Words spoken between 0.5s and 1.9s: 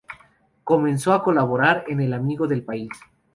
Comenzó a colaborar